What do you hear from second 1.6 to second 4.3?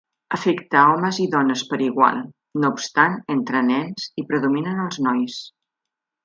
per igual; no obstant, entre nens, hi